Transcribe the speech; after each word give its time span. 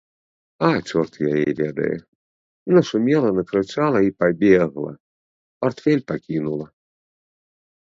А 0.67 0.69
чорт 0.89 1.13
яе 1.31 1.51
ведае, 1.59 1.91
нашумела, 2.77 3.29
накрычала 3.41 3.99
і 4.07 4.15
пабегла, 4.23 4.93
партфель 5.65 6.05
пакінула. 6.11 6.67